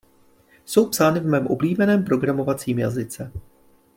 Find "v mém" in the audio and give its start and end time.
1.19-1.47